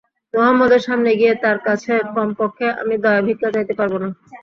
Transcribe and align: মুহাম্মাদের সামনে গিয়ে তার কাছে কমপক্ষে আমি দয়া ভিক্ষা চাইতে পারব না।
মুহাম্মাদের 0.33 0.81
সামনে 0.87 1.11
গিয়ে 1.19 1.33
তার 1.43 1.57
কাছে 1.67 1.91
কমপক্ষে 2.15 2.67
আমি 2.81 2.95
দয়া 3.03 3.21
ভিক্ষা 3.27 3.49
চাইতে 3.55 3.73
পারব 3.79 3.93
না। 4.03 4.09